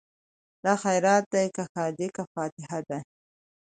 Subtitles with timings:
[0.63, 2.99] دا خیرات دی که ښادي که فاتحه ده